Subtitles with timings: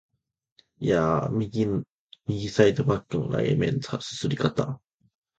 [0.79, 1.69] いーや、右
[2.49, 4.79] サイドバックのラーメンの啜り方！